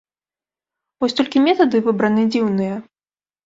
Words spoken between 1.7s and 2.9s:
выбраны дзіўныя.